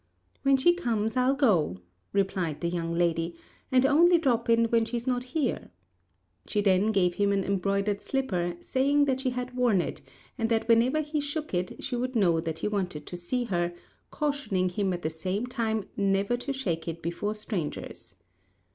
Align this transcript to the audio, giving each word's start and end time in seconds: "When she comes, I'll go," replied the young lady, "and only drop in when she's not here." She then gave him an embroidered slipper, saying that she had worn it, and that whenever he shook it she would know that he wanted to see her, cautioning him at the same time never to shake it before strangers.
"When 0.41 0.57
she 0.57 0.73
comes, 0.73 1.15
I'll 1.15 1.35
go," 1.35 1.77
replied 2.11 2.61
the 2.61 2.69
young 2.69 2.97
lady, 2.97 3.35
"and 3.71 3.85
only 3.85 4.17
drop 4.17 4.49
in 4.49 4.65
when 4.65 4.83
she's 4.83 5.05
not 5.05 5.25
here." 5.25 5.69
She 6.47 6.59
then 6.59 6.91
gave 6.91 7.13
him 7.13 7.31
an 7.31 7.43
embroidered 7.43 8.01
slipper, 8.01 8.55
saying 8.61 9.05
that 9.05 9.21
she 9.21 9.29
had 9.29 9.55
worn 9.55 9.79
it, 9.79 10.01
and 10.39 10.49
that 10.49 10.67
whenever 10.67 11.01
he 11.01 11.21
shook 11.21 11.53
it 11.53 11.83
she 11.83 11.95
would 11.95 12.15
know 12.15 12.39
that 12.39 12.57
he 12.57 12.67
wanted 12.67 13.05
to 13.05 13.15
see 13.15 13.43
her, 13.43 13.75
cautioning 14.09 14.69
him 14.69 14.91
at 14.91 15.03
the 15.03 15.11
same 15.11 15.45
time 15.45 15.83
never 15.95 16.35
to 16.35 16.51
shake 16.51 16.87
it 16.87 17.03
before 17.03 17.35
strangers. 17.35 18.15